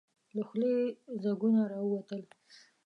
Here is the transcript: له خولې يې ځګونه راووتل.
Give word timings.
له 0.35 0.41
خولې 0.47 0.69
يې 0.79 0.83
ځګونه 1.23 1.61
راووتل. 1.71 2.21